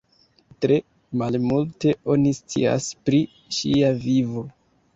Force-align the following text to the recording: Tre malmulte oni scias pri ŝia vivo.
Tre 0.65 0.77
malmulte 1.23 1.93
oni 2.15 2.33
scias 2.39 2.89
pri 3.05 3.21
ŝia 3.59 3.95
vivo. 4.11 4.47